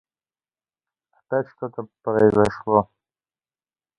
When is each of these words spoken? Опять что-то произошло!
Опять 1.11 1.49
что-то 1.51 1.87
произошло! 2.01 2.89